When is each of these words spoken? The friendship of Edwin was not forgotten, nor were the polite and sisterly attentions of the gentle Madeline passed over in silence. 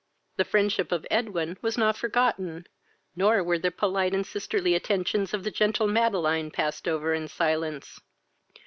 The 0.37 0.45
friendship 0.45 0.91
of 0.91 1.05
Edwin 1.11 1.59
was 1.61 1.77
not 1.77 1.95
forgotten, 1.95 2.65
nor 3.15 3.43
were 3.43 3.59
the 3.59 3.69
polite 3.69 4.15
and 4.15 4.25
sisterly 4.25 4.73
attentions 4.73 5.31
of 5.31 5.43
the 5.43 5.51
gentle 5.51 5.85
Madeline 5.85 6.49
passed 6.49 6.87
over 6.87 7.13
in 7.13 7.27
silence. 7.27 8.01